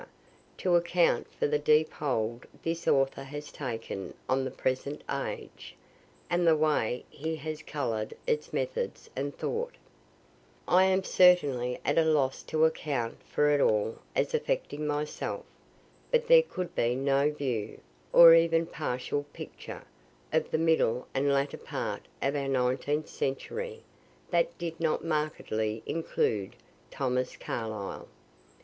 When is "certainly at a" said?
11.03-12.03